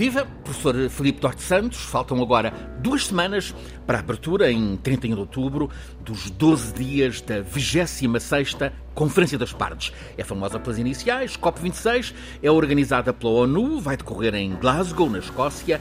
[0.00, 1.80] Viva, professor Filipe Duarte Santos.
[1.80, 3.54] Faltam agora duas semanas
[3.86, 5.68] para a abertura, em 31 de outubro,
[6.02, 9.92] dos 12 dias da 26ª Conferência das Partes.
[10.16, 15.78] É famosa pelas iniciais, COP26, é organizada pela ONU, vai decorrer em Glasgow, na Escócia,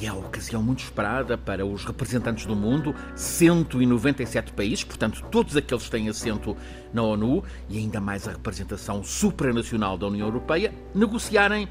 [0.00, 5.56] e é a ocasião muito esperada para os representantes do mundo, 197 países, portanto, todos
[5.56, 6.56] aqueles que têm assento
[6.92, 11.68] na ONU e ainda mais a representação supranacional da União Europeia, negociarem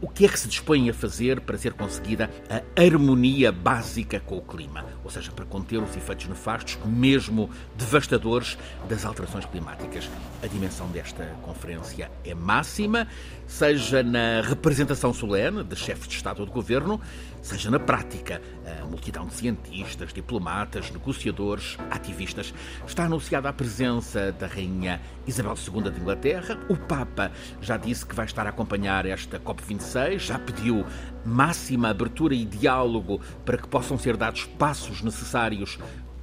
[0.00, 4.38] o que é que se dispõem a fazer para ser conseguida a harmonia básica com
[4.38, 8.56] o clima, ou seja, para conter os efeitos nefastos, mesmo devastadores,
[8.88, 10.08] das alterações climáticas.
[10.42, 13.08] A dimensão desta conferência é máxima,
[13.46, 17.00] seja na representação solene de chefes de Estado ou de Governo,
[17.48, 18.42] seja na prática.
[18.80, 22.52] A multidão de cientistas, diplomatas, negociadores, ativistas.
[22.86, 26.58] Está anunciada a presença da Rainha Isabel II de Inglaterra.
[26.68, 30.84] O Papa já disse que vai estar a acompanhar esta COP26, já pediu
[31.24, 35.78] máxima abertura e diálogo para que possam ser dados passos necessários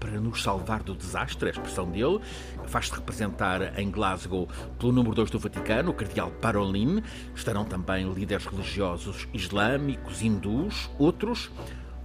[0.05, 2.19] para nos salvar do desastre, a expressão dele,
[2.67, 7.01] faz-se representar em Glasgow pelo número 2 do Vaticano, o cardeal Parolin.
[7.33, 11.49] Estarão também líderes religiosos islâmicos, hindus, outros.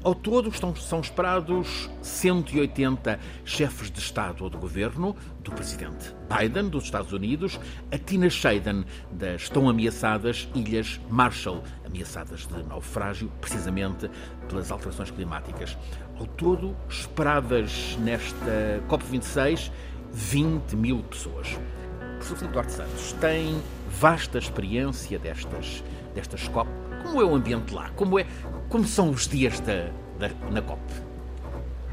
[0.02, 6.70] Ao todo, estão, são esperados 180 chefes de Estado ou de governo, do presidente Biden,
[6.70, 7.60] dos Estados Unidos,
[7.92, 14.10] a Tina Shayden, das tão ameaçadas Ilhas Marshall, ameaçadas de naufrágio, precisamente
[14.48, 15.76] pelas alterações climáticas.
[16.20, 19.72] Ao todo, esperadas nesta COP26
[20.12, 21.48] 20 mil pessoas.
[21.48, 25.82] O professor Filipe Duarte Santos tem vasta experiência destas,
[26.14, 26.68] destas COP.
[27.02, 27.88] Como é o ambiente lá?
[27.96, 28.26] Como, é,
[28.68, 30.78] como são os dias da, da na COP?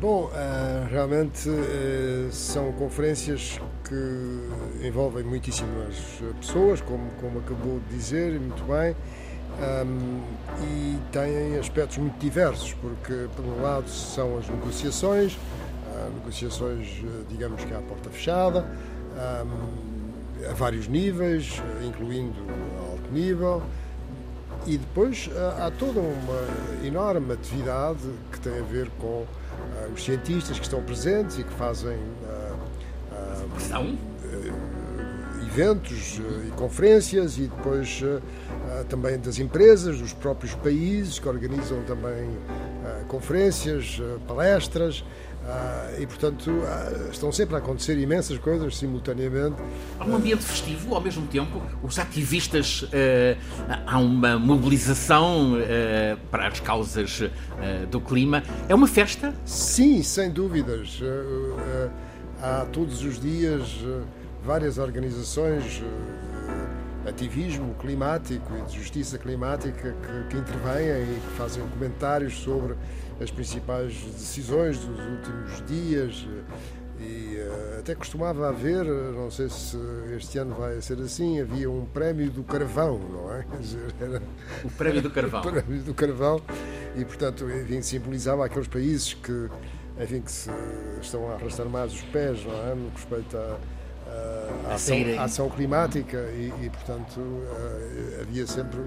[0.02, 5.96] Bom, uh, realmente uh, são conferências que envolvem muitíssimas
[6.42, 8.94] pessoas, como, como acabou de dizer, muito bem,
[11.18, 16.88] têm aspectos muito diversos, porque, por um lado, são as negociações, uh, negociações,
[17.28, 18.64] digamos que à porta fechada,
[19.44, 22.36] um, a vários níveis, incluindo
[22.92, 23.64] alto nível,
[24.68, 25.30] e depois
[25.60, 28.00] há toda uma enorme atividade
[28.32, 29.26] que tem a ver com
[29.94, 32.56] os cientistas que estão presentes e que fazem uh,
[33.14, 33.98] uh,
[35.48, 38.04] eventos e conferências e depois
[38.90, 42.38] também das empresas, dos próprios países que organizam também
[43.08, 45.04] conferências, palestras.
[45.48, 46.52] Uh, e, portanto,
[47.10, 49.56] estão sempre a acontecer imensas coisas simultaneamente.
[49.98, 52.84] Há um ambiente festivo, ao mesmo tempo, os ativistas,
[53.86, 55.54] há uma mobilização
[56.30, 57.22] para as causas
[57.90, 58.44] do clima.
[58.68, 59.34] É uma festa?
[59.46, 61.00] Sim, sem dúvidas.
[62.42, 63.78] há todos os dias
[64.44, 65.82] várias organizações
[67.08, 72.76] ativismo climático e de justiça climática que, que intervêm e que fazem comentários sobre
[73.22, 76.28] as principais decisões dos últimos dias
[77.00, 79.78] e uh, até costumava haver, não sei se
[80.16, 83.46] este ano vai ser assim, havia um prémio do carvão, não é?
[83.60, 84.22] Dizer, era...
[84.64, 85.42] O prémio do carvão.
[85.42, 86.42] o prémio do carvão
[86.96, 89.50] e, portanto, enfim, simbolizava aqueles países que,
[90.02, 90.50] enfim, que se
[91.00, 92.76] estão a arrastar mais os pés, não é?
[92.76, 93.77] No que respeita a
[94.70, 98.80] a ação, a ação climática e, e portanto, uh, havia sempre,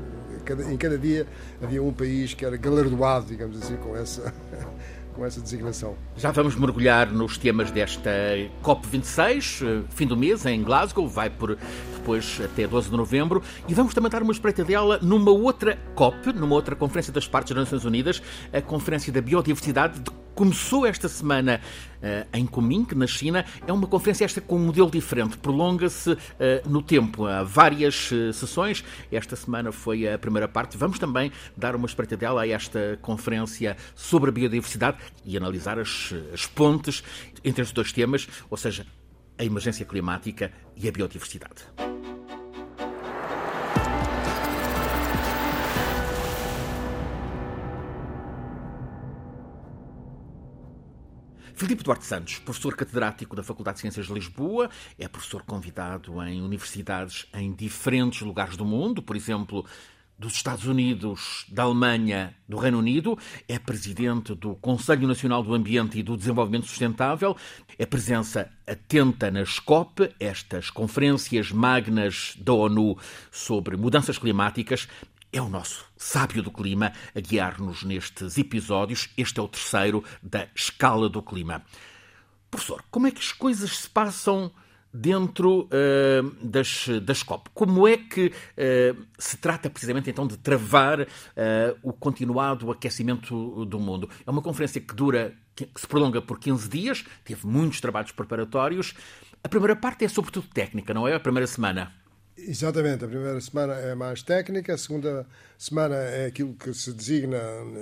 [0.70, 1.26] em cada dia,
[1.62, 4.32] havia um país que era galardoado, digamos assim, com essa,
[5.14, 5.94] com essa designação.
[6.16, 8.10] Já vamos mergulhar nos temas desta
[8.62, 11.58] COP26, eh, fim do mês, em Glasgow, vai por
[11.96, 16.32] depois até 12 de novembro, e vamos também dar uma espreita dela numa outra COP,
[16.32, 18.22] numa outra Conferência das Partes das Nações Unidas,
[18.52, 21.60] a Conferência da Biodiversidade de começou esta semana
[21.98, 23.44] uh, em Kunming, na China.
[23.66, 26.18] É uma conferência esta com um modelo diferente, prolonga-se uh,
[26.66, 27.26] no tempo.
[27.26, 28.84] Há várias uh, sessões.
[29.10, 30.76] Esta semana foi a primeira parte.
[30.76, 36.46] Vamos também dar uma espreitadela a esta conferência sobre a biodiversidade e analisar as, as
[36.46, 37.02] pontes
[37.44, 38.86] entre estes dois temas, ou seja,
[39.38, 41.89] a emergência climática e a biodiversidade.
[51.54, 56.42] Filipe Duarte Santos, professor catedrático da Faculdade de Ciências de Lisboa, é professor convidado em
[56.42, 59.64] universidades em diferentes lugares do mundo, por exemplo,
[60.20, 63.18] dos Estados Unidos, da Alemanha, do Reino Unido,
[63.48, 67.34] é presidente do Conselho Nacional do Ambiente e do Desenvolvimento Sustentável,
[67.78, 72.98] é presença atenta na SCOP, estas conferências magnas da ONU
[73.30, 74.86] sobre mudanças climáticas,
[75.32, 79.10] é o nosso sábio do clima a guiar-nos nestes episódios.
[79.16, 81.62] Este é o terceiro da escala do clima.
[82.50, 84.52] Professor, como é que as coisas se passam
[84.92, 87.48] dentro uh, das, das COP.
[87.54, 91.06] Como é que uh, se trata precisamente então de travar uh,
[91.82, 94.10] o continuado aquecimento do mundo?
[94.26, 98.94] É uma conferência que dura, que se prolonga por 15 dias, teve muitos trabalhos preparatórios.
[99.42, 101.14] A primeira parte é sobretudo técnica, não é?
[101.14, 101.99] A primeira semana.
[102.46, 105.26] Exatamente, a primeira semana é mais técnica, a segunda
[105.58, 107.38] semana é aquilo que se designa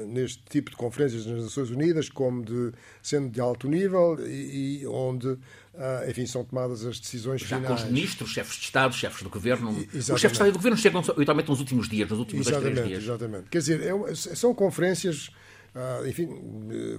[0.06, 2.72] neste tipo de conferências nas Nações Unidas como de
[3.02, 5.38] sendo de alto nível e, e onde,
[5.76, 7.66] ah, enfim, são tomadas as decisões Já finais.
[7.66, 9.70] com os ministros, chefes de Estado, chefes do governo.
[9.70, 9.98] Exatamente.
[9.98, 12.74] Os chefes de Estado e do governo chegam habitualmente nos últimos dias, nos últimos exatamente,
[12.74, 13.14] dois, três dias.
[13.14, 13.48] Exatamente.
[13.50, 15.30] Quer dizer, é, são conferências,
[15.74, 16.28] ah, enfim,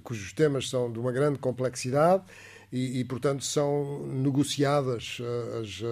[0.04, 2.24] cujos temas são de uma grande complexidade
[2.72, 5.84] e, e portanto, são negociadas ah, as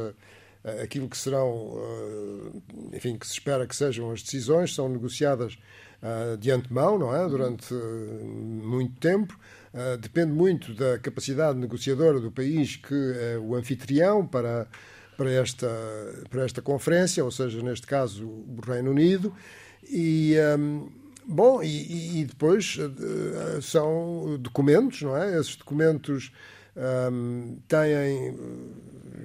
[0.83, 1.73] aquilo que serão,
[2.91, 5.57] eh, enfim, que se espera que sejam as decisões, são negociadas
[6.01, 7.27] eh, de antemão, não é?
[7.27, 9.37] Durante muito tempo.
[10.01, 14.65] Depende muito da capacidade negociadora do país que é o anfitrião para,
[15.15, 15.69] para, esta,
[16.31, 19.31] para esta conferência, ou seja, neste caso, o Reino Unido.
[19.83, 20.33] E.
[21.27, 22.77] Bom, e, e, depois
[23.61, 25.37] são documentos, não é?
[25.37, 26.31] Esses documentos
[27.11, 28.33] um, têm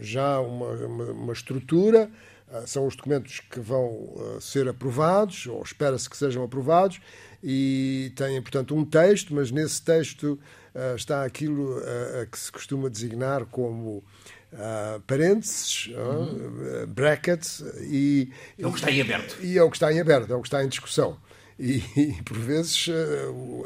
[0.00, 2.11] já uma, uma, uma estrutura,
[2.49, 7.00] uh, são os documentos que vão uh, ser aprovados, ou espera-se que sejam aprovados,
[7.43, 10.39] e têm, portanto, um texto, mas nesse texto
[10.75, 11.79] uh, está aquilo
[12.21, 14.05] a que se costuma designar como
[14.53, 16.83] Uh, parênteses, uhum.
[16.83, 19.99] uh, brackets e é o que está em aberto e é o que está em
[19.99, 21.17] aberto é o que está em discussão
[21.62, 22.88] e, e, por vezes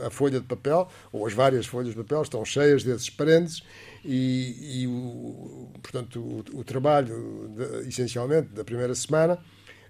[0.04, 3.62] a folha de papel ou as várias folhas de papel estão cheias desses parênteses
[4.04, 9.38] e, e o, portanto, o, o trabalho, de, essencialmente, da primeira semana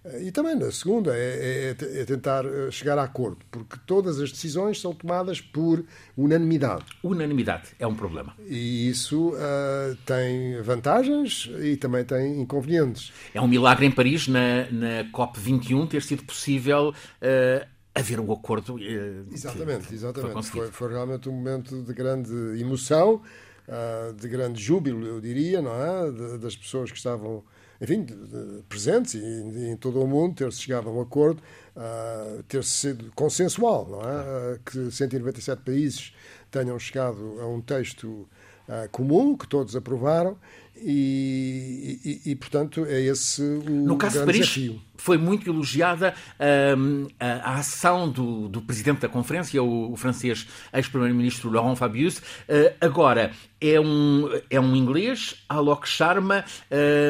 [0.07, 4.21] eh, e também da segunda é, é, é, tentar eh, chegar a acordo, porque todas
[4.21, 5.85] as decisões são tomadas por
[6.17, 6.85] unanimidade.
[7.03, 8.35] Unanimidade é um problema.
[8.47, 13.13] E isso uh, tem vantagens e também tem inconvenientes.
[13.35, 16.95] É um milagre em Paris, na, na COP21, ter sido possível.
[17.21, 18.75] Uh, haver um acordo.
[18.75, 20.51] Uh, exatamente, exatamente.
[20.51, 23.23] Foi, foi, realmente um momento de grande emoção
[23.67, 26.39] uh, de grande júbilo, eu diria, não é?
[26.39, 27.43] Das pessoas que estavam,
[27.81, 31.43] enfim, de, de, presentes e, e, em todo o mundo, ter-se chegado a um acordo,
[31.75, 34.55] uh, ter-se sido consensual, não é?
[34.55, 36.15] Uh, que 197 países
[36.51, 38.29] tenham chegado a um texto
[38.91, 40.37] comum, que todos aprovaram,
[40.79, 44.81] e, e, e, portanto, é esse o no caso de Paris, desafio.
[44.97, 46.15] Foi muito elogiada
[46.77, 52.19] um, a, a, ação do, do, presidente da conferência, o, o francês ex-primeiro-ministro Laurent Fabius.
[52.19, 56.45] Uh, agora, é um, é um inglês, Alok Sharma.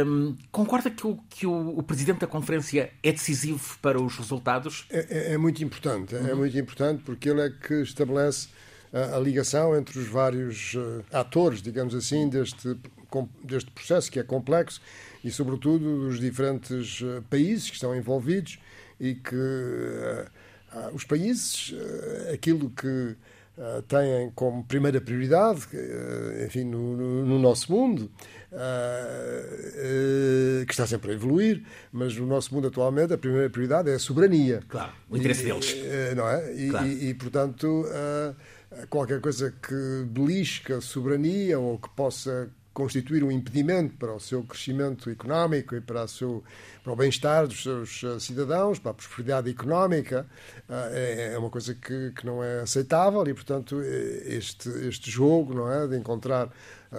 [0.07, 4.87] Um, concorda que, o, que o, o, presidente da conferência é decisivo para os resultados?
[4.91, 6.15] É, é, é muito importante.
[6.15, 6.29] É uhum.
[6.29, 8.49] É muito importante porque ele é que estabelece
[8.93, 12.77] a, a ligação entre os vários uh, atores, digamos assim, deste
[13.43, 14.81] deste processo que é complexo
[15.27, 18.61] e, sobretudo, dos diferentes eh, países que estão envolvidos
[19.01, 23.17] e que uh, os países, uh, aquilo que
[23.89, 25.67] têm como primeira prioridade,
[26.45, 28.11] enfim, no, no, no, nosso mundo,
[30.67, 33.99] que está sempre a evoluir, mas no nosso mundo atualmente a primeira prioridade é a
[33.99, 34.61] soberania.
[34.69, 35.75] Claro, o interesse e, deles.
[36.15, 36.55] Não é?
[36.55, 36.87] E, claro.
[36.87, 37.87] e, e portanto,
[38.91, 44.43] qualquer coisa que belisca a soberania ou que possa constituir um impedimento para o seu
[44.43, 46.45] crescimento económico e para, seu,
[46.85, 50.27] para o bem-estar dos seus eh, cidadãos, para a prosperidade económica,
[50.69, 55.11] eh, é, é uma coisa que, que não é aceitável e, portanto, eh, este, este
[55.11, 56.51] jogo não é, de encontrar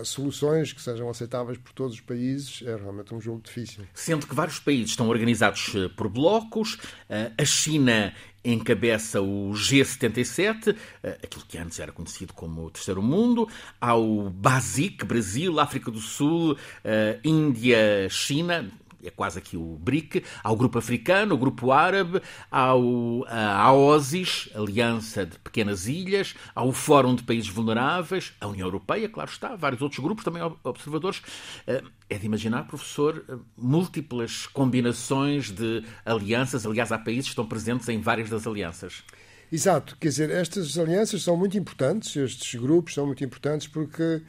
[0.04, 3.86] soluções que sejam aceitáveis por todos os países é realmente um jogo difícil.
[3.94, 6.78] Sendo que vários países estão organizados por blocos,
[7.10, 8.14] a China
[8.54, 13.48] encabeça o G77, eh, aquilo que antes era conhecido como o Terceiro Mundo,
[13.80, 18.70] há o BASIC, Brasil, África do Sul, eh, Índia, China,
[19.08, 22.22] é quase aqui o BRIC, há o Grupo Africano, o Grupo Árabe,
[22.52, 28.48] há o, a AOSIS, Aliança de Pequenas Ilhas, há o Fórum de Países Vulneráveis, a
[28.48, 31.22] União Europeia, claro está, vários outros grupos também observadores.
[31.66, 36.66] Eh, é de imaginar, professor, eh, múltiplas combinações de alianças.
[36.66, 39.04] Aliás, há países que estão presentes em várias das alianças.
[39.50, 44.22] Exato, quer dizer, estas alianças são muito importantes, estes grupos são muito importantes porque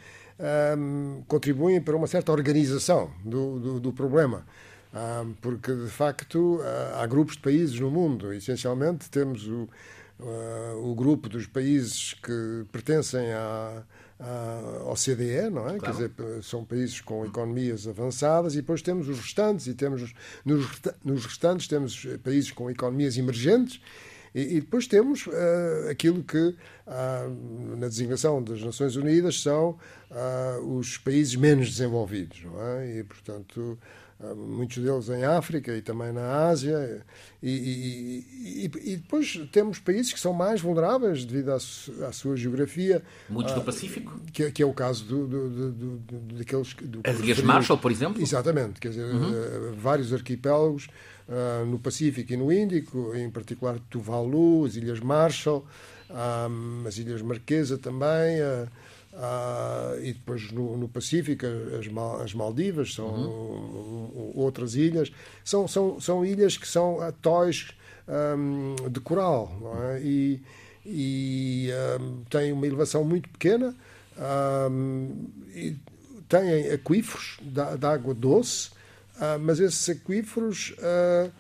[0.79, 4.47] um, contribuem para uma certa organização do, do, do problema.
[5.41, 6.61] Porque, de facto,
[6.95, 8.33] há grupos de países no mundo.
[8.33, 9.69] Essencialmente, temos o,
[10.19, 13.83] uh, o grupo dos países que pertencem à,
[14.19, 15.79] à OCDE, não é?
[15.79, 15.81] Claro.
[15.81, 20.15] Quer dizer, são países com economias avançadas, e depois temos os restantes, e temos
[20.45, 20.67] nos,
[21.05, 23.81] nos restantes temos países com economias emergentes,
[24.35, 29.79] E, e depois temos uh, aquilo que, uh, na designação das Nações Unidas, são
[30.11, 32.99] uh, os países menos desenvolvidos, não é?
[32.99, 33.79] E, portanto,
[34.37, 37.05] muitos deles em África e também na Ásia.
[37.41, 42.37] E, e, e, e, depois temos países que são mais vulneráveis devido à, à sua
[42.37, 43.03] geografia.
[43.29, 44.19] Muitos do Pacífico?
[44.33, 46.75] Que, que, é o caso do, do, do, do daqueles.
[46.75, 48.21] Do, As Ilhas Marshall, por exemplo?
[48.21, 49.73] Exatamente, quer dizer, uhum.
[49.77, 50.89] vários arquipélagos
[51.29, 55.65] uh, no Pacífico e no Índico, em particular Tuvalu, as Ilhas Marshall,
[56.11, 58.41] um, as Ilhas Marquesa também.
[58.41, 58.69] Uh,
[59.19, 61.45] Uh, e depois no, no Pacífico
[61.77, 64.33] as, Mal, as, Maldivas são uhum.
[64.37, 65.11] outras ilhas
[65.43, 67.71] são, são, são ilhas que são atóis
[68.07, 69.51] um, de coral
[69.91, 70.01] é?
[70.03, 70.41] e,
[70.87, 71.69] e
[72.01, 73.75] um, têm uma elevação muito pequena
[75.53, 75.75] e
[76.29, 78.69] têm aquíferos de, de água doce
[79.17, 81.33] uh, mas esses aquíferos uh,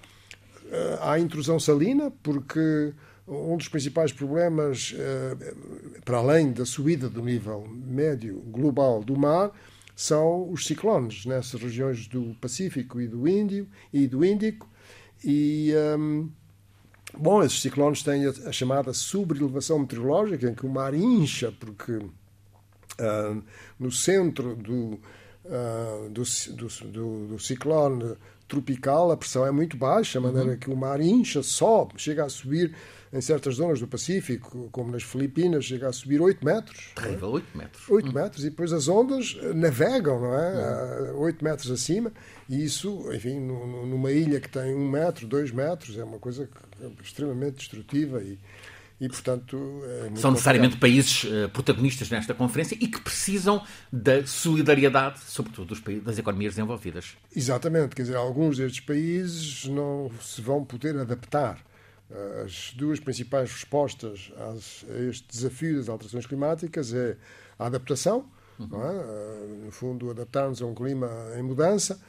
[1.00, 2.92] há intrusão salina porque
[3.28, 5.54] um dos principais problemas, eh,
[6.04, 9.52] para além da subida do nível médio global do mar,
[9.94, 14.68] são os ciclones nessas regiões do Pacífico e do Índio e do Índico.
[15.24, 16.30] E um,
[17.18, 23.42] bom esses ciclones têm a, chamada subelevação meteorológica em que o mar incha porque uh,
[23.78, 25.00] no centro do,
[25.44, 26.22] uh, do,
[26.86, 28.16] do, do, ciclone
[28.46, 30.56] tropical a pressão é muito baixa, de maneira uhum.
[30.56, 32.74] que o mar incha, sobe, chega a subir
[33.12, 36.92] em certas zonas do Pacífico, como nas Filipinas, chega a subir 8 metros.
[36.94, 37.88] Terrível, 8 metros.
[37.88, 41.12] 8 metros, e depois as ondas navegam, não é?
[41.12, 42.12] 8 metros acima,
[42.48, 46.48] e isso, enfim, numa ilha que tem 1 metro, 2 metros, é uma coisa
[47.02, 48.38] extremamente destrutiva e,
[49.00, 55.20] e, portanto, é são necessariamente países uh, protagonistas nesta conferência e que precisam da solidariedade,
[55.20, 57.16] sobretudo dos países, das economias desenvolvidas.
[57.34, 61.58] Exatamente, quer dizer, alguns destes países não se vão poder adaptar
[62.44, 67.16] as duas principais respostas a este desafio das alterações climáticas é
[67.58, 68.24] a adaptação,
[68.58, 68.82] uhum.
[68.82, 69.64] é?
[69.66, 72.00] no fundo, adaptarmos a um clima em mudança,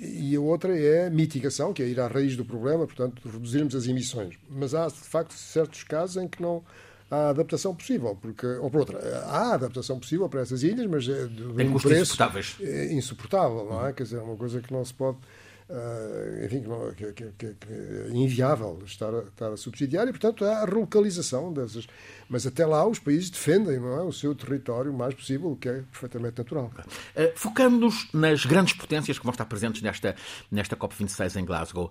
[0.00, 3.74] e a outra é a mitigação, que é ir à raiz do problema, portanto, reduzirmos
[3.74, 4.36] as emissões.
[4.48, 6.62] Mas há, de facto, certos casos em que não
[7.10, 11.26] há adaptação possível, porque, ou por outra, há adaptação possível para essas ilhas, mas é
[11.26, 12.16] de um preço
[12.60, 13.92] é insuportável, não é?
[13.92, 15.18] Quer dizer, é uma coisa que não se pode
[15.68, 16.62] Uh, enfim,
[16.94, 20.64] que, que, que, que, é inviável estar a, estar a subsidiar e, portanto, há a
[20.66, 21.86] relocalização dessas.
[22.28, 25.56] Mas até lá os países defendem não é, o seu território o mais possível, o
[25.56, 26.70] que é perfeitamente natural.
[26.76, 30.14] Uh, Focando-nos nas grandes potências que vão estar presentes nesta,
[30.50, 31.90] nesta COP26 em Glasgow,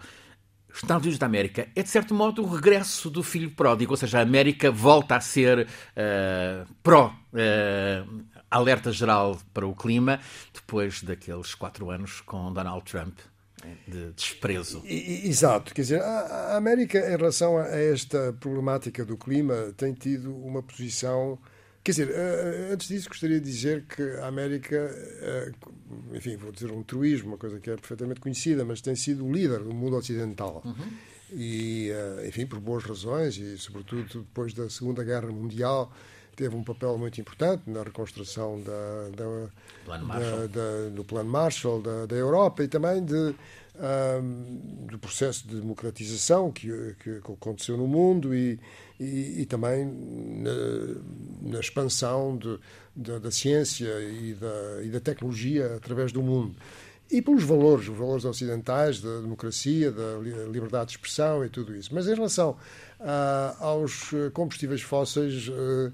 [0.71, 4.19] Estados Unidos da América é, de certo modo, o regresso do filho pródigo, ou seja,
[4.19, 7.13] a América volta a ser uh, pró.
[7.33, 10.19] Uh, alerta geral para o clima,
[10.53, 13.17] depois daqueles quatro anos com Donald Trump
[13.87, 14.81] de desprezo.
[14.85, 20.61] Exato, quer dizer, a América em relação a esta problemática do clima tem tido uma
[20.61, 21.37] posição.
[21.83, 25.51] Quer dizer, eh, eh, antes disso gostaria de dizer que a América, eh,
[26.13, 29.31] enfim, vou dizer um truísmo, uma coisa que é perfeitamente conhecida, mas tem sido o
[29.31, 30.61] líder do mundo ocidental.
[30.63, 30.93] Uhum.
[31.35, 31.89] E,
[32.27, 35.91] enfim, por boas razões, e sobretudo depois da Segunda Guerra Mundial,
[36.35, 39.49] teve um papel muito importante na reconstrução da, da,
[39.85, 45.59] plano da, da, do Plano Marshall da, Europa e também de, um, do processo de
[45.59, 48.59] democratização que, que aconteceu no mundo e,
[48.99, 52.59] e, e também na, na expansão de,
[52.95, 56.55] da, da, ciência e da, e da tecnologia através do mundo
[57.11, 60.17] e pelos valores, os valores ocidentais da democracia, da
[60.49, 61.93] liberdade de expressão e tudo isso.
[61.93, 62.57] Mas em relação
[62.99, 65.93] uh, aos combustíveis fósseis, Uh,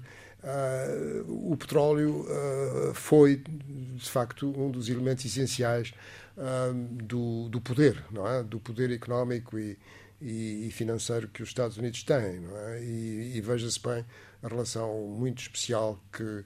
[1.28, 5.92] o petróleo uh, foi, de facto, um dos elementos essenciais
[6.36, 6.72] uh,
[7.04, 8.42] do, do, poder, não é?
[8.42, 9.78] do poder económico e,
[10.20, 12.42] e, financeiro que os Estados Unidos têm.
[12.68, 12.80] É?
[12.82, 14.04] E, e veja-se bem
[14.42, 16.44] a relação muito especial que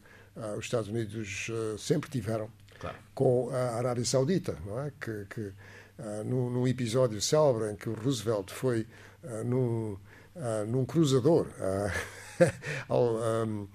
[0.59, 1.49] os Estados Unidos
[1.79, 2.97] sempre tiveram claro.
[3.15, 4.91] com a Arábia Saudita, não é?
[5.01, 5.53] que, que
[6.25, 8.85] num, num, episódio célebre em que o Roosevelt foi
[9.45, 9.97] num,
[10.67, 11.47] num cruzador
[12.89, 13.69] ao, um,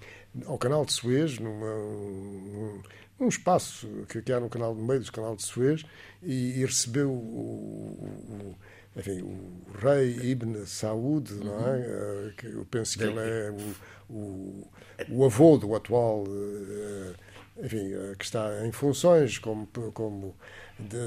[0.46, 2.82] ao canal de Suez, numa, um,
[3.20, 5.84] um espaço que, que há no, canal, no meio do canal de Suez,
[6.22, 8.56] e, e recebeu o, o,
[8.96, 11.76] enfim, o rei Ibn Saud, não é?
[11.76, 12.28] Uhum.
[12.28, 14.68] Uh, que eu penso que ele é o, o,
[15.10, 17.14] o avô do atual, uh,
[17.62, 20.34] enfim, que está em funções como, como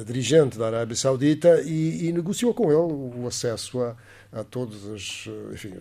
[0.06, 3.96] dirigente da Arábia Saudita e, e negociou com ele o acesso a
[4.34, 5.74] a todas as, enfim,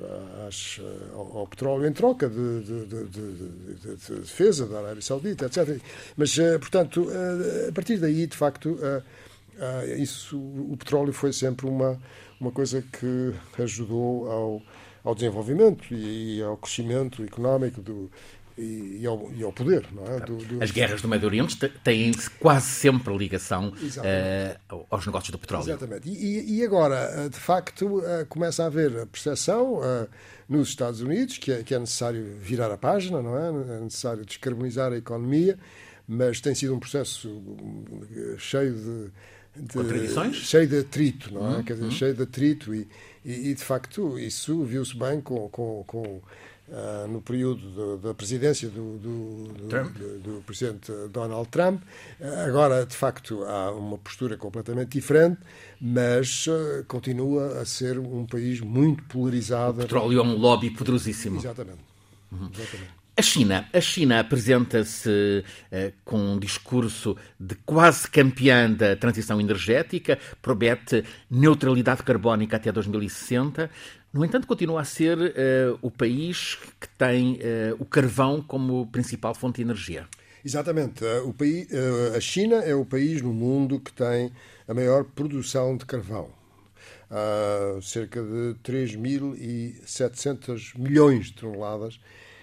[0.47, 0.81] às,
[1.15, 5.81] ao, ao, petróleo em troca de, de, de, de, defesa da Arábia Saudita, etc.
[6.17, 11.67] Mas, eh, portanto, eh, a partir daí, de facto, eh, isso, o petróleo foi sempre
[11.67, 11.99] uma,
[12.39, 13.33] uma coisa que
[13.63, 14.63] ajudou ao,
[15.03, 18.11] ao desenvolvimento e ao crescimento económico do,
[18.63, 19.87] e, e, ao, e, ao, poder.
[20.07, 20.21] É?
[20.21, 20.63] Do, do...
[20.63, 25.65] As guerras do Médio Oriente têm quase sempre ligação uh, aos negócios do petróleo.
[25.65, 26.09] Exatamente.
[26.09, 30.09] E, e, agora, de facto, uh, começa a haver a percepção uh,
[30.49, 33.77] nos Estados Unidos que é, que é necessário virar a página, não é?
[33.77, 35.59] É necessário descarbonizar a economia,
[36.07, 37.31] mas tem sido um processo
[38.39, 40.37] cheio de, de Contradições?
[40.37, 41.57] cheio de atrito, não é?
[41.57, 41.63] Uhum.
[41.63, 42.89] Quer dizer, cheio de atrito e,
[43.25, 46.21] e, de facto isso viu-se bem com, com, com
[46.69, 49.45] Uh, no período da presidência do, do,
[50.23, 51.83] do, presidente Donald Trump.
[52.19, 55.39] Uh, agora, de facto, há uma postura completamente diferente,
[55.81, 59.81] mas uh, continua a ser um país muito polarizado.
[59.81, 61.41] O petróleo é um lobby poderosíssimo.
[61.41, 61.81] Exatamente.
[62.31, 62.49] Uhum.
[62.55, 62.91] Exatamente.
[63.15, 65.45] A China, a China apresenta-se
[66.03, 73.69] com um discurso de quase campeã da transição energética, promete neutralidade carbónica até 2060.
[74.13, 79.35] No entanto, continua a ser uh, o país que tem uh, o carvão como principal
[79.35, 80.07] fonte de energia.
[80.45, 81.05] Exatamente.
[81.25, 81.69] O país,
[82.17, 84.33] a China é o país no mundo que tem
[84.67, 86.31] a maior produção de carvão.
[87.09, 92.01] Uh, cerca de 3.700 milhões de toneladas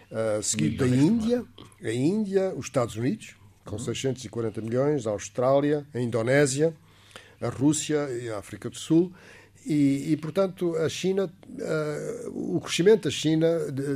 [0.09, 1.45] Uh, seguido da Índia,
[1.83, 3.79] a Índia, os Estados Unidos, com uhum.
[3.79, 6.73] 640 milhões, a Austrália, a Indonésia,
[7.39, 9.13] a Rússia e a África do Sul.
[9.65, 13.47] E, e portanto, a China, uh, o crescimento da China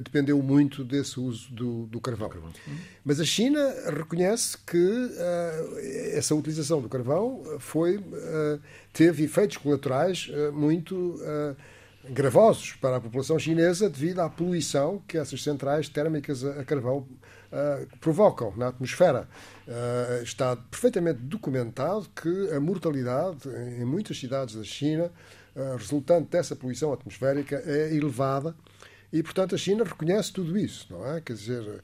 [0.03, 2.29] dependeu muito desse uso do, do carvão.
[2.29, 2.75] Uhum.
[3.03, 3.59] Mas a China
[3.95, 5.79] reconhece que uh,
[6.13, 8.03] essa utilização do carvão foi,
[8.91, 11.19] teve efeitos colaterais muito
[12.09, 17.97] gravosos para a população chinesa devido à poluição que essas centrais térmicas a, carvão uh,
[17.99, 19.27] provocam na atmosfera.
[19.67, 23.47] Uh, está perfeitamente documentado que a mortalidade
[23.79, 25.11] em muitas cidades da China, uh,
[25.77, 28.55] resultante dessa poluição atmosférica, é elevada.
[29.11, 31.21] E, portanto, a China reconhece tudo isso, não é?
[31.21, 31.83] Quer dizer,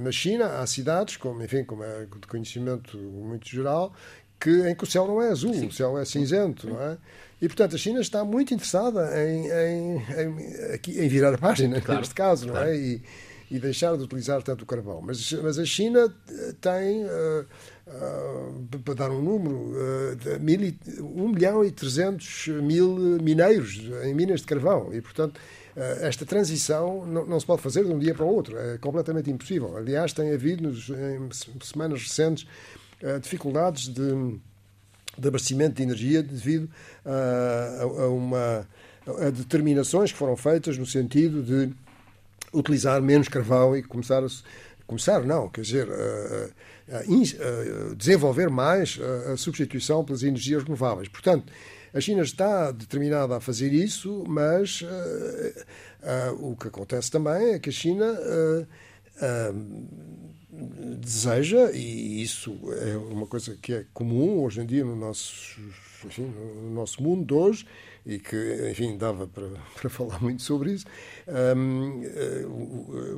[0.00, 3.94] na China há cidades, como, enfim, como é de conhecimento muito geral,
[4.40, 5.66] que, em que o céu não é azul, Sim.
[5.66, 6.96] o céu é cinzento, não é?
[7.42, 11.80] E, portanto, a China está muito interessada em, em, em, aqui, em virar a página,
[11.80, 12.58] claro, neste caso, não é?
[12.58, 12.70] claro.
[12.70, 12.76] é?
[12.76, 13.02] E,
[13.52, 15.00] e, deixar de utilizar tanto o carvão.
[15.02, 17.46] Mas, mas a China eh, tem, uh,
[17.86, 24.14] uh, para dar um número, uh, mil e, 1 milhão e 300 mil mineiros em
[24.14, 24.92] minas de carvão.
[24.92, 25.40] E, portanto,
[26.00, 28.58] esta transição não, não, se pode fazer de um dia para o outro.
[28.58, 29.76] É completamente impossível.
[29.76, 31.28] Aliás, tem havido, nos, em
[31.62, 32.46] semanas recentes,
[33.22, 34.40] dificuldades de
[35.18, 36.70] de abastecimento de energia devido
[37.04, 38.66] a, a, uma
[39.06, 41.74] a determinações que foram feitas no sentido de
[42.52, 44.28] utilizar menos carvão e começar a
[44.86, 46.50] começar não, quer dizer, a,
[47.96, 49.00] desenvolver mais
[49.32, 51.08] a, substituição pelas energias renováveis.
[51.08, 51.50] Portanto,
[51.94, 54.84] a China está determinada a fazer isso, mas
[56.38, 58.18] o que acontece também é que a China
[60.98, 65.60] deseja, e isso é uma coisa que é comum hoje em dia no nosso,
[66.06, 67.66] enfim, no nosso mundo de hoje,
[68.04, 69.48] e que, enfim, dava para,
[69.80, 70.86] para falar muito sobre isso,
[71.56, 72.46] um, eh,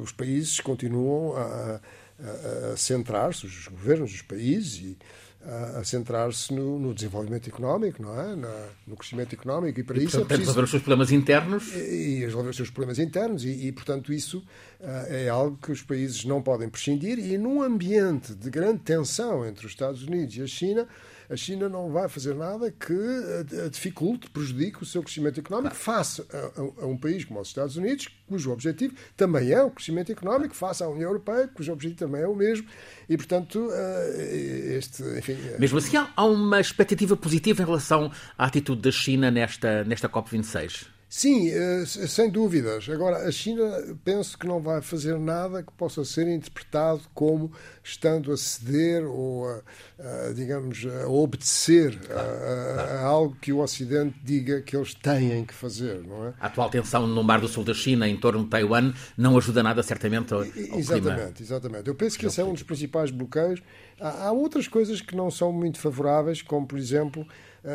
[0.02, 1.80] os países continuam a,
[2.20, 4.98] a, a centrar-se, os governos dos países, e,
[5.46, 8.34] a, a centrar-se no, no, desenvolvimento económico, não é?
[8.34, 10.50] Na, no crescimento económico, e para e, isso portanto, é preciso...
[10.50, 11.74] resolver os seus problemas internos.
[11.74, 14.38] E, e resolver os seus problemas internos, e, e portanto, isso
[14.80, 19.46] uh, é algo que os países não podem prescindir, e num ambiente de grande tensão
[19.46, 20.88] entre os Estados Unidos e a China,
[21.28, 26.22] a China não vai fazer nada que eh, dificulte, prejudique o seu crescimento económico face
[26.32, 30.54] a, a, um país como os Estados Unidos, cujo objetivo também é o crescimento económico,
[30.54, 32.66] face à União Europeia, cujo objetivo também é o mesmo,
[33.08, 35.02] e portanto, eh, este.
[35.18, 39.84] Enfim, eh, Mesmo assim, há uma expectativa positiva em relação à atitude da China nesta,
[39.84, 40.93] nesta COP26?
[41.16, 42.88] Sim, eh, sem dúvidas.
[42.88, 43.62] Agora, a China
[44.04, 47.52] penso que não vai fazer nada que possa ser interpretado como
[47.84, 49.62] estando a ceder ou, a,
[49.96, 55.54] a, digamos, a obedecer a, a, algo que o Ocidente diga que eles têm que
[55.54, 56.34] fazer, não é?
[56.40, 59.62] A atual tensão no Mar do Sul da China, em torno de Taiwan, não ajuda
[59.62, 61.32] nada, certamente, ao, ao Exatamente, clima.
[61.40, 61.86] exatamente.
[61.86, 63.62] Eu penso que esse é um dos principais bloqueios.
[64.00, 67.24] Há, há outras coisas que não são muito favoráveis, como, por exemplo,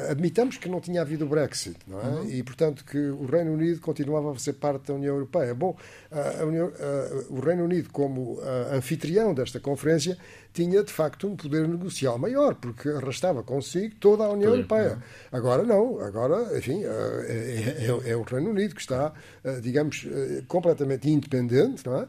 [0.10, 2.04] admitamos que não tinha havido o Brexit, não é?
[2.04, 2.30] Uhum.
[2.30, 5.54] E, portanto, que o Reino Unido continuava a ser parte da União Europeia.
[5.56, 5.76] Bom,
[6.12, 8.40] a União, a, o Reino Unido, como
[8.72, 10.18] anfitrião desta conferência,
[10.54, 14.94] tinha, de facto, um poder negocial maior, porque arrastava consigo toda a União Europeia.
[14.94, 15.00] Uhum.
[15.32, 19.14] Agora não, agora, enfim, é, é, é, é, o Reino Unido que está,
[19.62, 20.08] digamos,
[20.48, 22.08] completamente independente, não é?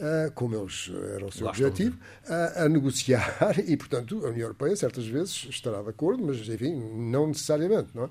[0.00, 4.74] Uh, como eles eram o seu objetivo, a, a, negociar e, portanto, a União Europeia
[4.74, 8.08] certas vezes estará de acordo, mas, enfim, não necessariamente, não é?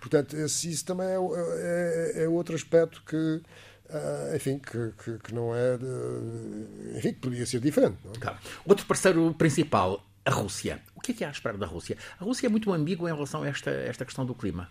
[0.00, 5.34] Portanto, esse, isso também é, é, é outro aspecto que, uh, enfim, que, que, que,
[5.34, 7.98] não é, de, enfim, que podia ser diferente.
[8.14, 8.18] É?
[8.18, 8.38] Claro.
[8.64, 10.80] Outro parceiro principal, a Rússia.
[10.94, 11.96] O que é que há à espera da Rússia?
[12.18, 14.68] A Rússia é muito ambígua em relação a esta, esta questão do clima.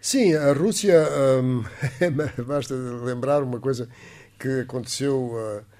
[0.00, 1.08] Sim, a Rússia,
[1.42, 1.64] um,
[2.44, 3.88] basta lembrar uma coisa
[4.38, 5.71] que aconteceu uh,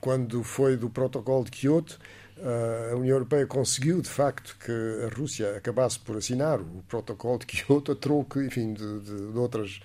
[0.00, 1.98] quando foi do protocolo de Kyoto.
[2.36, 4.72] Uh, a União Europeia conseguiu, de facto, que
[5.04, 9.38] a Rússia acabasse por assinar o protocolo de Kyoto a troco, enfim, de, de, de
[9.38, 9.78] outras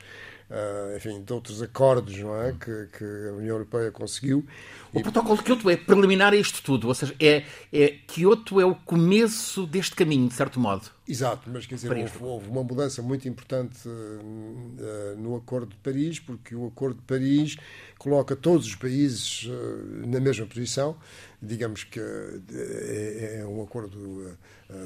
[0.49, 2.53] uh, enfim, de outros acordos não é?
[2.53, 4.45] que, que a União Europeia conseguiu.
[4.93, 5.03] O e...
[5.03, 8.75] protocolo de Kyoto é preliminar a isto tudo, ou seja, é, é, Kyoto é o
[8.75, 10.94] começo deste caminho, de certo modo.
[11.07, 16.19] Exato, mas quer dizer, houve, houve, uma mudança muito importante uh, no Acordo de Paris,
[16.19, 17.57] porque o Acordo de Paris
[17.99, 20.97] coloca todos os países uh, na mesma posição.
[21.39, 24.35] Digamos que uh, é, é, um acordo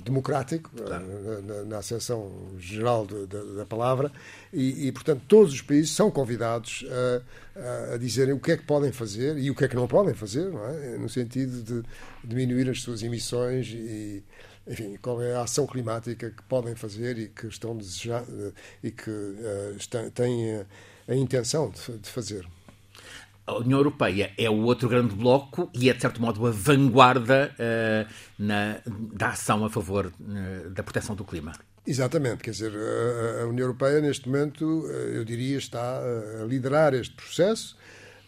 [0.03, 1.05] democrático, claro.
[1.41, 4.11] na, na acessão geral de, de, da palavra,
[4.51, 6.85] e, e, portanto, todos os países são convidados
[7.55, 9.87] a, a, dizerem o que é que podem fazer e o que é que não
[9.87, 10.97] podem fazer, não é?
[10.97, 11.87] no sentido de
[12.25, 14.21] diminuir as suas emissões e
[14.69, 18.23] enfim, qual é a ação climática que podem fazer e que estão desejar,
[18.83, 20.63] e que uh, têm
[21.07, 22.45] a intenção de, de fazer.
[23.47, 27.51] A União Europeia é o outro grande bloco e é, de certo modo, a vanguarda
[27.55, 31.53] uh, na, da ação a favor uh, da proteção do clima.
[31.87, 32.71] Exatamente, quer dizer,
[33.41, 35.99] a União Europeia, neste momento, eu diria, está
[36.39, 37.75] a liderar este processo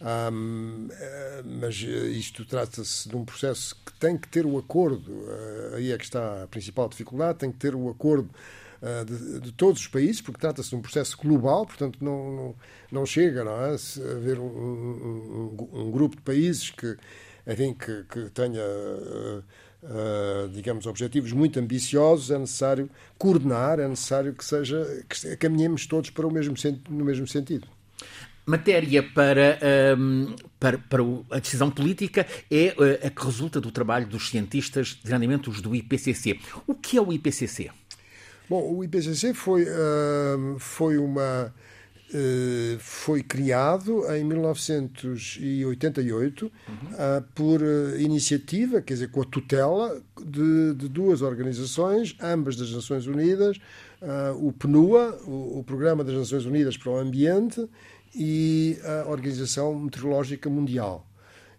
[0.04, 5.76] eh, mas eh, isto trata-se de um processo que tem que ter o acordo, uh,
[5.76, 8.28] aí é que está a principal dificuldade, tem que ter o acordo
[8.82, 12.54] uh, de, de, todos os países, porque trata-se de um processo global, portanto não, não,
[12.90, 13.78] não chega não é?
[13.78, 16.96] Se haver um, um, um, grupo de países que,
[17.46, 18.62] enfim, que, que tenha.
[19.84, 22.88] Uh, digamos, objetivos muito ambiciosos, é necessário
[23.18, 26.54] coordenar, é necessário que seja que caminhemos todos para o mesmo,
[26.88, 27.66] no mesmo sentido
[28.44, 29.58] matéria para,
[29.98, 34.98] um, para, para, a decisão política é uh, a que resulta do trabalho dos cientistas,
[35.04, 36.38] grandemente os do IPCC.
[36.66, 37.70] O que é o IPCC?
[38.48, 41.52] Bom, o IPCC foi, uh, foi uma uh,
[42.78, 46.50] foi criado em 1988 uhum.
[46.50, 47.62] uh, por
[47.98, 53.58] iniciativa, quer dizer, com a tutela de, de duas organizações, ambas das Nações Unidas,
[54.40, 57.64] o PNUA, o, o Programa das Nações Unidas para o Ambiente,
[58.14, 61.06] e a Organização Meteorológica Mundial.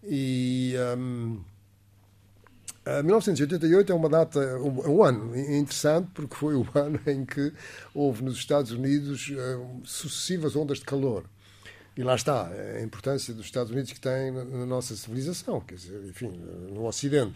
[0.04, 1.42] E um,
[2.86, 7.54] 1988 é uma data, um, um, ano interessante, porque foi o ano em que
[7.94, 11.26] houve nos Estados Unidos uh, sucessivas ondas de calor.
[11.96, 16.04] E lá está, a importância dos Estados Unidos que têm na nossa civilização, quer dizer,
[16.10, 16.32] enfim,
[16.72, 17.36] no Ocidente.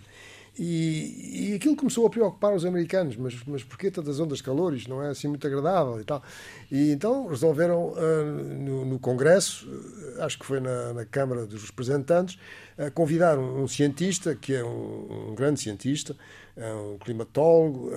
[0.60, 4.74] E, e aquilo começou a preocupar os americanos, mas, mas porquê tantas ondas de calor?
[4.74, 6.24] Isto não é assim muito agradável e tal.
[6.72, 11.63] E então resolveram, uh, no, no, Congresso, uh, acho que foi na, na Câmara dos
[11.65, 12.39] Representantes,
[12.78, 16.15] uh, convidar um, um, cientista, que é um, um grande cientista,
[16.56, 17.91] é um climatólogo,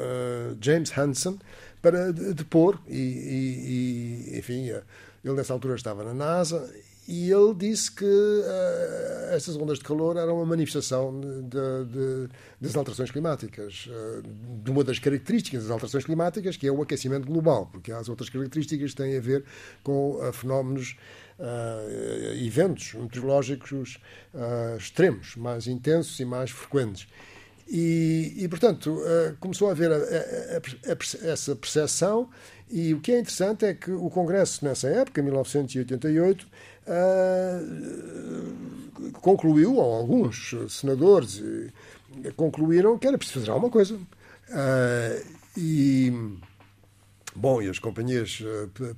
[0.61, 1.39] James Hansen,
[1.81, 2.79] para depor.
[2.87, 6.71] E, e, e, enfim, ele nessa altura estava na NASA
[7.09, 12.29] e ele disse que uh, ondas de calor eram uma manifestação de, de,
[12.61, 14.23] das alterações climáticas, uh,
[14.63, 18.29] de uma das características das alterações climáticas, que é o aquecimento global, porque as outras
[18.29, 19.45] características têm a ver
[19.83, 20.97] com uh, fenómenos,
[22.45, 23.99] eventos meteorológicos
[24.79, 27.09] extremos, mais intensos e mais frequentes.
[27.67, 28.99] E, e portanto,
[29.41, 32.29] começou a haver a, a, a, essa percepção,
[32.71, 36.47] e o que é interessante é que o Congresso, nessa época, em 1988,
[36.87, 38.61] uh,
[39.21, 41.43] concluiu, ou alguns senadores
[42.37, 43.95] concluíram que era preciso fazer alguma coisa.
[43.95, 45.25] Uh,
[45.57, 46.13] e.
[47.35, 48.43] Bom, e as companhias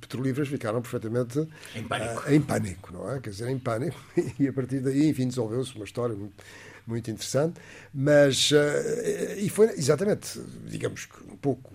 [0.01, 2.23] petrolíferas ficaram perfeitamente em pânico.
[2.27, 3.19] Uh, em pânico, não é?
[3.19, 3.99] Quer dizer, em pânico.
[4.39, 6.43] E a partir daí, enfim, desenvolveu-se uma história muito,
[6.87, 7.61] muito interessante.
[7.93, 11.71] Mas, uh, e foi exatamente, digamos que um pouco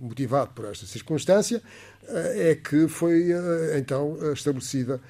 [0.00, 1.62] motivado por esta circunstância,
[2.12, 5.00] é que foi eh, então estabelecida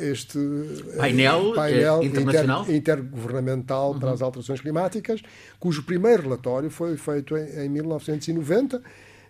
[0.00, 4.00] este eh, painel, painel internacional inter, intergovernamental uhum.
[4.00, 5.20] para as alterações climáticas,
[5.60, 8.82] cujo primeiro relatório foi feito em, em 1990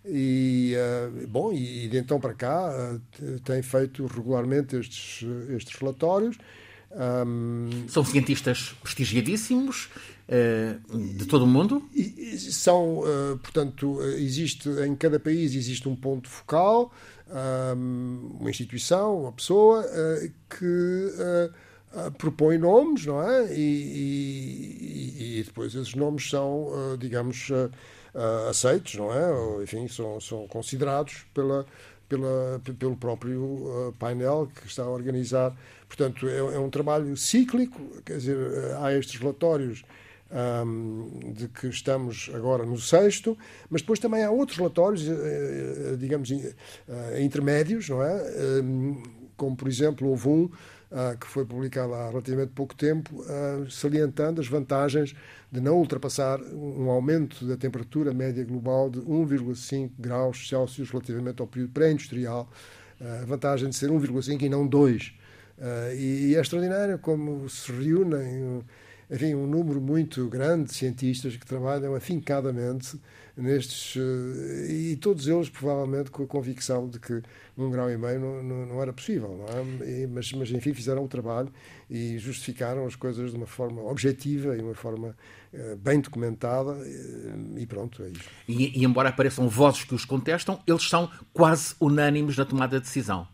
[0.06, 2.98] e eh, bom e de então para cá
[3.44, 6.38] tem feito regularmente estes estes relatórios
[7.26, 9.90] um, São cientistas prestigiadíssimos
[10.28, 11.82] de todo o mundo?
[12.38, 16.92] São, uh, portanto, existe em cada país existe um ponto focal,
[17.76, 19.84] um, uma instituição, uma pessoa
[20.48, 21.12] que
[22.18, 23.54] propõe nomes, não é?
[23.54, 27.50] E, e, e, depois esses nomes são, digamos,
[28.48, 29.62] aceitos, não é?
[29.62, 31.66] Enfim, são, são considerados pela,
[32.08, 35.54] pela, pelo próprio painel que está a organizar.
[35.86, 38.36] Portanto, é, é um trabalho cíclico, quer dizer,
[38.80, 39.84] há estes relatórios
[40.30, 43.36] um, de que estamos agora no sexto,
[43.68, 48.20] mas depois também há outros relatórios, eh, eh, digamos, eh, intermédios, não é?
[49.36, 50.50] Como, por exemplo, houve um
[51.18, 53.24] que foi publicado há relativamente pouco tempo,
[53.68, 55.12] salientando as vantagens
[55.50, 61.48] de não ultrapassar um aumento da temperatura média global de 1,5 graus Celsius relativamente ao
[61.48, 62.48] período pré-industrial,
[63.00, 65.14] a vantagem de ser 1,5 e não 2.
[65.98, 68.62] E é extraordinário como se reúnem
[69.10, 72.98] enfim, um número muito grande de cientistas que trabalham afincadamente
[73.36, 77.20] nestes, eh, e todos eles provavelmente com a convicção de que
[77.56, 80.02] um grau e meio não, não, não era possível, não é?
[80.02, 81.52] e, mas, mas enfim fizeram o trabalho
[81.90, 85.16] e justificaram as coisas de uma forma objetiva e uma forma
[85.52, 88.28] uh, bem documentada uh, e pronto, é isso.
[88.48, 92.84] E, e embora apareçam vozes que os contestam, eles são quase unânimes na tomada de
[92.84, 93.26] decisão.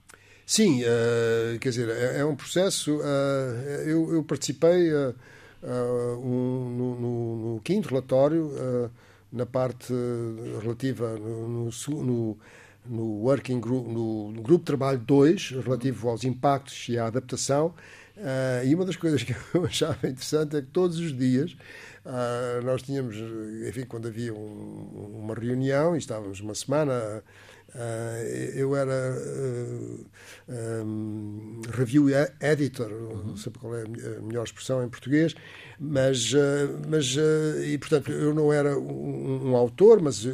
[0.46, 3.00] Sim, uh, quer dizer, é, é um processo.
[3.86, 4.90] eu, eu, participei
[5.62, 8.90] um, no, no, no, quinto relatório, uh,
[9.32, 9.92] na parte
[10.60, 12.38] relativa no, no,
[12.86, 17.74] no working group, no, grupo de trabalho 2, relativo aos impactos e à adaptação.
[18.16, 21.56] Uh, e uma das coisas que eu achava interessante é que todos os dias
[22.04, 23.16] uh, nós tínhamos,
[23.68, 27.22] enfim, quando havia um, uma reunião e estávamos uma semana
[27.72, 30.06] Uh, eu era uh,
[30.48, 32.06] eh, um, review
[32.40, 33.22] editor, uhum.
[33.28, 35.36] não sei qual é a melhor expressão em português,
[35.78, 36.38] mas, uh,
[36.88, 37.16] mas
[37.64, 40.30] e portanto eu não era um, um autor, mas de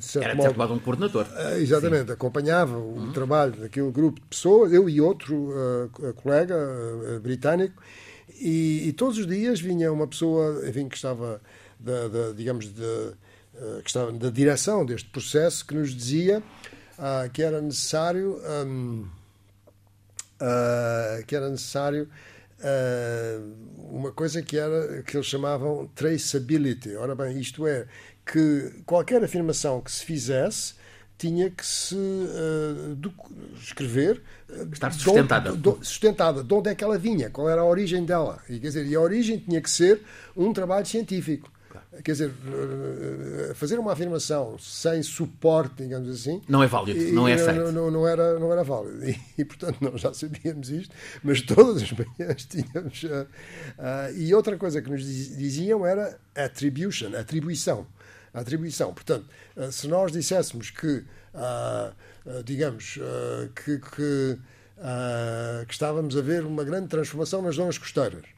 [0.00, 1.26] certo era de certo modo um coordenador.
[1.58, 2.12] exatamente, Sim.
[2.12, 3.12] acompanhava o uhum.
[3.12, 6.56] trabalho daquele grupo de pessoas, eu e outro colega
[7.22, 7.82] britânico,
[8.38, 11.40] e, e, todos os dias vinha uma pessoa, enfim, que estava,
[11.80, 13.14] da, da digamos, de
[13.82, 16.42] que estava da direção deste processo, que nos dizia
[16.98, 19.06] uh, que era necessário um,
[20.40, 22.08] ah, que era necessário
[22.60, 23.54] uh,
[23.96, 26.94] uma coisa que era que eles chamavam traceability.
[26.96, 27.86] Ora bem, isto é
[28.24, 30.74] que qualquer afirmação que se fizesse
[31.16, 31.96] tinha que se
[33.58, 34.22] escrever
[34.70, 35.52] estar sustentada.
[35.52, 36.44] De, de, sustentada.
[36.44, 37.30] De onde é que ela vinha?
[37.30, 38.42] Qual era a origem dela?
[38.50, 40.02] E, quer dizer, e a origem tinha que ser
[40.36, 41.50] um trabalho científico.
[42.04, 46.42] Quer dizer, eh, fazer uma afirmação sem suporte, digamos assim.
[46.48, 47.72] Não é válido, não é aceito.
[47.72, 49.08] Não, não, era, não era válido.
[49.08, 53.02] E, e, portanto, nós já sabíamos isto, mas todas as manhãs tínhamos.
[53.02, 53.26] Uh,
[53.78, 57.86] uh, e outra coisa que nos diziam era attribution, atribuição.
[58.32, 58.92] Atribuição.
[58.92, 61.04] Portanto, uh, se nós disséssemos que,
[62.44, 62.98] digamos,
[63.54, 64.38] que, que,
[65.66, 68.35] que estávamos a ver uma grande transformação nas zonas costeiras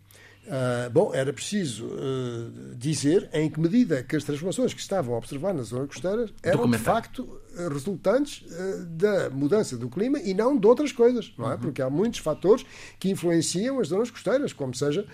[0.49, 5.19] Uh, bom, era preciso uh, dizer em que medida que as transformações que estavam a
[5.19, 7.39] observar na zona costeira eram de facto
[7.73, 11.55] resultantes uh, da mudança do clima e não de outras coisas, não é?
[11.55, 11.61] Uhum.
[11.61, 12.65] Porque há muitos fatores
[12.99, 15.07] que influenciam as zonas costeiras, como seja,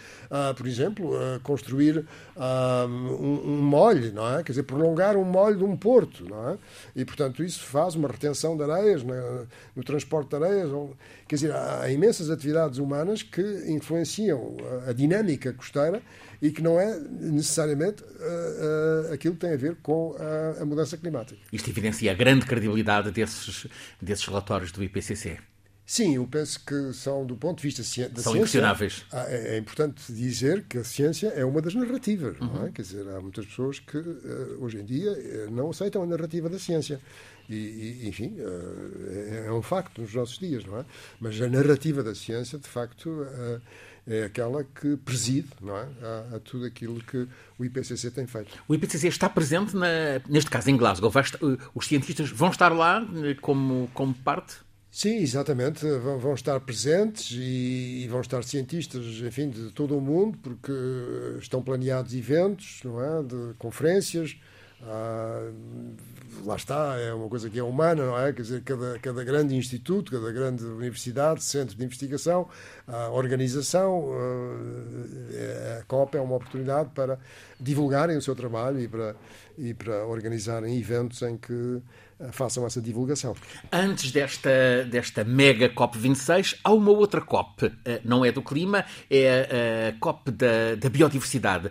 [0.56, 1.10] por exemplo,
[1.42, 4.42] construir um, um molho, não é?
[4.42, 6.58] Quer dizer, prolongar um molho de um porto, não é?
[6.96, 10.70] E, portanto, isso faz uma retenção de areias na, no transporte de areias.
[10.70, 10.96] Ou,
[11.28, 14.56] quer dizer, há imensas atividades humanas que influenciam
[14.88, 16.02] a dinâmica costeira
[16.44, 20.66] e que não é necessariamente uh, uh, aquilo que tem a ver com a, a,
[20.66, 21.40] mudança climática.
[21.50, 23.66] Isto evidencia a grande credibilidade desses,
[24.00, 25.38] desses relatórios do IPCC.
[25.86, 28.22] Sim, eu penso que são, do ponto de vista da são ciência...
[28.22, 29.06] São inquestionáveis.
[29.10, 32.46] É, é, importante dizer que a ciência é uma das narrativas, uhum.
[32.46, 32.70] não é?
[32.70, 36.58] Quer dizer, há muitas pessoas que, uh, hoje em dia, não aceitam a narrativa da
[36.58, 37.00] ciência.
[37.48, 37.54] E,
[38.02, 40.84] e enfim, é, é, um facto nos nossos dias, não é?
[41.18, 43.26] Mas a narrativa da ciência, de facto...
[44.06, 47.26] É aquela que preside não é, a, a, tudo aquilo que
[47.58, 48.52] o IPCC tem feito.
[48.68, 51.10] O IPCC está presente, na, neste caso, em Glasgow.
[51.74, 54.56] os cientistas vão estar lá eh, como, como parte?
[54.90, 55.84] Sim, exatamente.
[55.84, 60.72] Vão, vão estar presentes e, e, vão estar cientistas, enfim, de todo o mundo, porque
[61.40, 64.36] estão planeados eventos, não é, de conferências.
[64.82, 65.50] Ah,
[66.44, 68.32] lá está, é uma coisa que é humana, não é?
[68.32, 72.48] Quer dizer, cada, cada grande instituto, cada grande universidade, centro de investigação,
[72.86, 74.10] a organização,
[75.32, 77.18] eh, a COP é uma oportunidade para
[77.58, 79.16] divulgarem o seu trabalho e para,
[79.56, 81.80] e para organizarem eventos em que
[82.20, 83.34] eh, façam essa divulgação.
[83.72, 87.72] Antes desta, desta mega COP26, há uma outra COP,
[88.04, 91.70] não é do clima, é a COP da, da biodiversidade.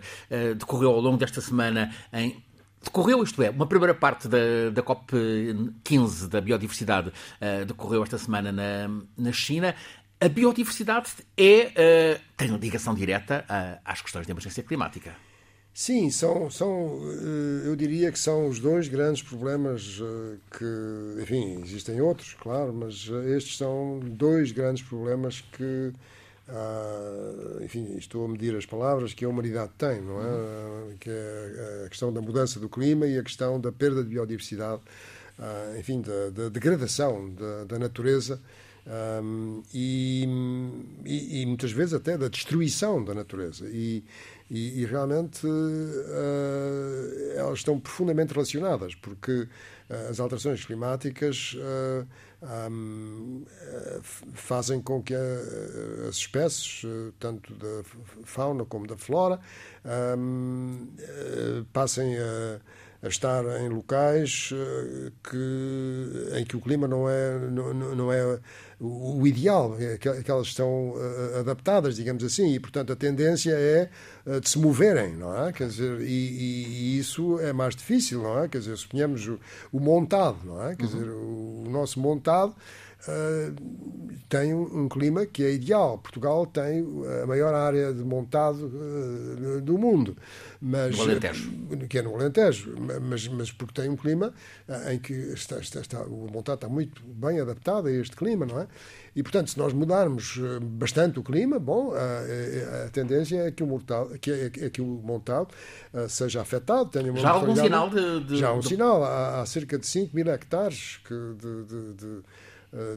[0.58, 2.42] Decorreu ao longo desta semana em
[2.84, 8.52] Decorreu, isto é, uma primeira parte da, da COP15 da biodiversidade uh, decorreu esta semana
[8.52, 9.74] na, na China.
[10.20, 15.16] A biodiversidade é, uh, tem ligação direta uh, às questões de emergência climática.
[15.72, 17.00] Sim, são, são,
[17.64, 20.00] eu diria que são os dois grandes problemas
[20.56, 25.92] que, enfim, existem outros, claro, mas estes são dois grandes problemas que
[26.48, 30.94] ah, enfim, estou a medir as palavras que a humanidade tem, não é?
[31.00, 34.82] Que é a questão da mudança do clima e a questão da perda de biodiversidade,
[35.38, 38.40] ah, enfim, da, da degradação da, da natureza
[38.86, 40.28] um, e,
[41.06, 43.66] e, e, muitas vezes até da destruição da natureza.
[43.70, 44.04] E,
[44.50, 49.48] e, e realmente uh, elas estão profundamente relacionadas, porque uh,
[50.10, 51.56] as alterações climáticas
[52.44, 53.44] um,
[54.34, 56.82] fazem com que as espécies,
[57.18, 57.82] tanto da
[58.24, 59.40] fauna como da flora,
[60.16, 60.88] um,
[61.72, 62.60] passem a
[63.04, 64.50] a estar em locais
[65.22, 68.40] que, em que o clima não é, não, não é
[68.80, 73.88] o ideal, é que, elas estão uh, adaptadas, digamos assim, e portanto a tendência é
[74.26, 75.52] uh, de se moverem, não é?
[75.52, 78.48] Quer dizer, e, e, e, isso é mais difícil, não é?
[78.48, 79.38] Quer dizer, suponhamos o,
[79.72, 80.74] o montado, não é?
[80.74, 80.90] Quer uhum.
[80.90, 82.54] dizer, o, o nosso montado
[83.06, 83.54] Uh,
[84.28, 85.98] tem um, um, clima que é ideal.
[85.98, 86.84] Portugal tem
[87.22, 90.16] a maior área de montado uh, do mundo.
[90.60, 91.52] Mas, no Alentejo.
[91.88, 94.32] Que é no Alentejo, mas, mas porque tem um clima
[94.66, 98.46] uh, em que está, está, está, o montado está muito bem adaptado a este clima,
[98.46, 98.66] não é?
[99.14, 103.66] E, portanto, se nós mudarmos bastante o clima, bom, a, a tendência é que o
[103.66, 105.54] montado, que, é, é que o montado
[106.08, 106.90] seja afetado.
[106.90, 108.68] Tenha uma já há algum sinal de, de, Já há um de...
[108.68, 109.04] sinal.
[109.04, 111.64] Há, há, cerca de 5 mil hectares que, de,
[111.94, 112.22] de eh,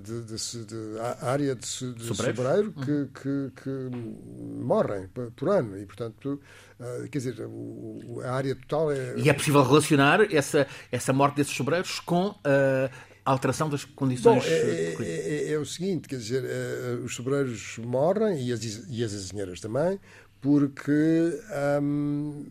[0.02, 3.10] de, de, de, área de, de sobreiro que, uhum.
[3.14, 3.70] que, que,
[4.64, 5.78] morrem por ano.
[5.78, 6.42] E portanto
[6.80, 7.36] uh, quer dizer
[8.24, 13.32] a área total é e é possível relacionar essa essa morte desses sobreiros com a
[13.32, 16.44] alteração das condições Bom, é, é, é, é, o seguinte quer dizer
[17.04, 20.00] os sobreiros morrem e as, e as azinheiras também
[20.42, 21.42] porque
[21.82, 22.46] um,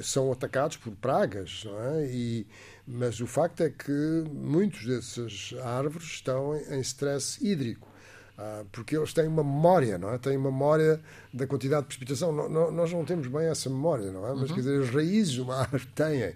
[0.00, 2.06] são atacados por pragas não é?
[2.06, 2.46] e
[2.86, 7.88] mas o facto é que muitos dessas árvores estão em stress hídrico,
[8.36, 10.18] ah, porque eles têm uma memória, não é?
[10.18, 11.00] Têm memória
[11.32, 12.32] da quantidade de precipitação.
[12.32, 14.34] Nós não temos bem essa memória, não é?
[14.34, 14.56] Mas, uhum.
[14.56, 16.34] quer dizer, as raízes de uma árvore têm.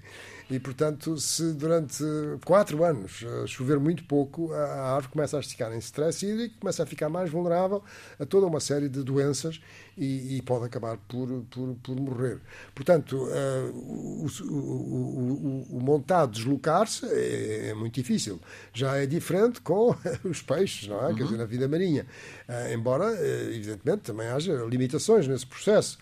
[0.48, 2.04] E, portanto, se durante
[2.44, 6.84] quatro anos eh, chover muito pouco, a árvore começa a esticar em stress hídrico, começa
[6.84, 7.82] a ficar mais vulnerável
[8.18, 9.60] a toda uma série de doenças
[9.96, 12.40] e, e pode acabar por, por, por morrer.
[12.74, 18.38] Portanto, uh, o, o, o, o, montado deslocar-se é, é, muito difícil.
[18.74, 21.08] Já é diferente com os peixes, não é?
[21.08, 21.14] Uhum.
[21.14, 22.06] Quer dizer, na vida marinha.
[22.48, 25.98] Uh, embora, uh, evidentemente, também haja limitações nesse processo.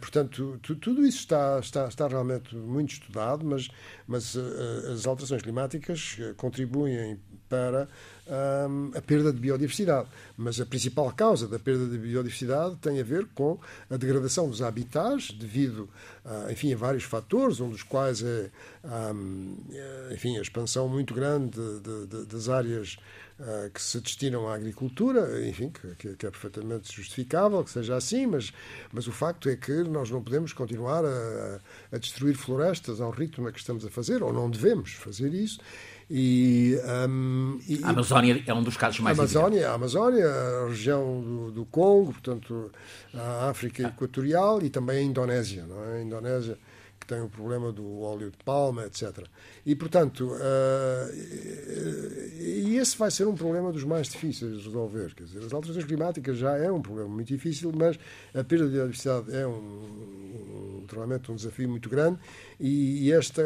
[0.00, 3.68] portanto, tu, tudo isso está, está, está realmente muito estudado, mas,
[4.06, 4.36] mas
[4.92, 7.88] as alterações climáticas contribuem para
[8.68, 10.08] um, a perda de biodiversidade.
[10.36, 14.62] Mas a principal causa da perda de biodiversidade tem a ver com a degradação dos
[14.62, 15.88] habitats devido
[16.24, 18.50] uh, enfim, a vários fatores, um dos quais é
[19.14, 19.56] um,
[20.12, 22.96] enfim, a expansão muito grande de, de, das áreas
[23.38, 28.26] uh, que se destinam à agricultura, enfim, que, que, é perfeitamente justificável que seja assim,
[28.26, 28.52] mas,
[28.92, 31.60] mas o facto é que nós não podemos continuar a,
[31.92, 35.60] a destruir florestas ao ritmo a que estamos a fazer, ou não devemos fazer isso,
[36.10, 41.20] e, um, e, a Amazónia é um dos casos mais Amazónia, a Amazónia, a região
[41.22, 42.70] do, do, Congo, portanto,
[43.14, 43.88] a África ah.
[43.88, 45.98] Equatorial e também a Indonésia, não é?
[45.98, 46.58] A Indonésia
[46.98, 49.26] que tem o problema do óleo de palma, etc.
[49.64, 51.14] E, portanto, uh,
[52.40, 55.14] e esse vai ser um problema dos mais difíceis de resolver.
[55.14, 57.98] Quer dizer, as alterações climáticas já é um problema muito difícil, mas
[58.34, 62.18] a perda de biodiversidade é um, um, realmente um desafio muito grande
[62.58, 63.42] e, esta,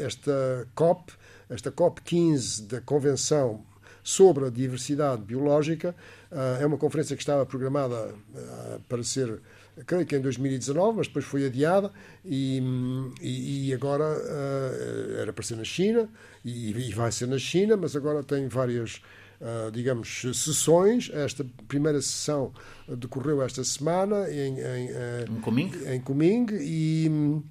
[0.00, 1.12] esta COP
[1.52, 3.62] esta COP15 da Convenção
[4.02, 5.94] sobre a Diversidade Biológica.
[6.30, 9.40] Ah, é uma conferência que estava programada ah, para ser,
[9.86, 11.90] creio que em 2019, mas depois foi adiada
[12.24, 12.62] e,
[13.20, 16.08] e, agora ah, era para ser na China
[16.44, 19.00] e, vai ser na China, mas agora tem várias.
[19.72, 21.10] digamos, sessões.
[21.12, 22.52] Esta primeira sessão
[22.86, 24.88] decorreu esta semana em, em,
[25.28, 27.42] em Coming, em Coming e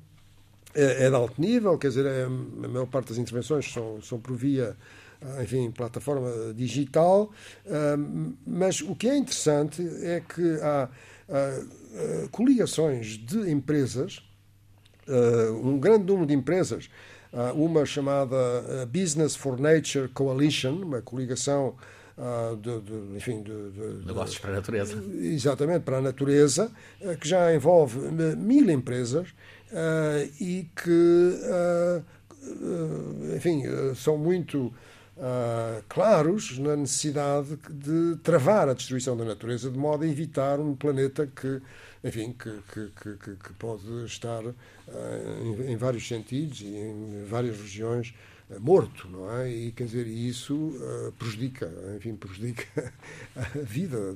[0.73, 4.19] é, é de alto nível, quer dizer, é, a maior parte das intervenções são, são
[4.19, 4.75] por via,
[5.41, 7.31] enfim, plataforma digital,
[8.45, 10.89] mas o que é interessante é que há
[11.31, 14.21] ah, coligações de empresas,
[15.63, 16.89] um grande número de empresas,
[17.55, 18.35] uma chamada
[18.87, 21.75] Business for Nature Coalition, uma coligação
[22.61, 25.03] de, de, enfim, de, de, negócios para a natureza.
[25.19, 26.71] Exatamente, para a natureza,
[27.19, 27.99] que já envolve
[28.37, 29.29] mil empresas
[29.71, 33.63] uh, e que, uh, enfim,
[33.95, 34.73] são muito
[35.21, 40.75] uh, claros na necessidade de travar a destruição da natureza de modo a evitar um
[40.75, 41.61] planeta que,
[42.03, 44.55] enfim, que, que, que, que pode estar uh,
[45.43, 48.13] em, em, vários sentidos e em várias regiões
[48.49, 49.49] uh, morto, não é?
[49.49, 50.73] E quer dizer, isso
[51.19, 52.65] prejudica, enfim, prejudica
[53.35, 54.15] a vida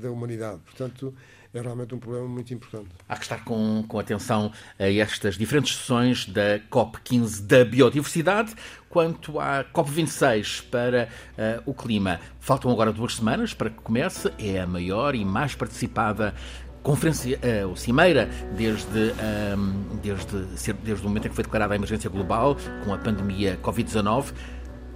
[0.00, 0.60] da humanidade.
[0.64, 1.12] Portanto,
[1.54, 2.88] é realmente um problema muito importante.
[3.08, 8.54] Há que estar com, com atenção a estas diferentes sessões da COP15 da biodiversidade.
[8.88, 14.32] Quanto à COP26 para uh, o clima, faltam agora duas semanas para que comece.
[14.38, 16.34] É a maior e mais participada
[16.82, 21.76] conferência, uh, o Cimeira, desde, uh, desde, desde o momento em que foi declarada a
[21.76, 24.32] emergência global com a pandemia Covid-19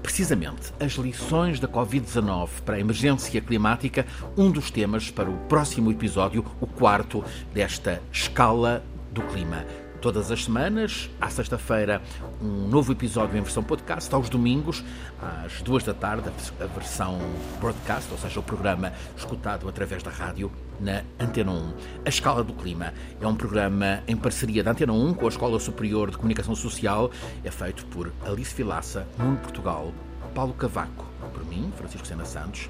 [0.06, 5.90] precisamente as lições da Covid-19 para a emergência climática, um dos temas para o próximo
[5.90, 9.85] episódio, o quarto desta escala do clima.
[10.00, 12.02] Todas as semanas, à sexta-feira,
[12.40, 14.84] um novo episódio em versão podcast, aos domingos,
[15.20, 16.30] às duas da tarde,
[16.60, 17.18] a versão
[17.60, 21.74] broadcast, ou seja, o programa escutado através da rádio na Antena 1.
[22.04, 25.58] A Escala do Clima é um programa em parceria da Antena 1 com a Escola
[25.58, 27.10] Superior de Comunicação Social.
[27.42, 29.92] É feito por Alice Vilaça, Nuno Portugal,
[30.34, 32.68] Paulo Cavaco, por mim, Francisco Sena Santos,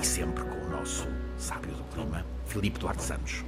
[0.00, 1.06] e sempre com o nosso
[1.36, 3.44] sábio do clima, Filipe Duarte Santos.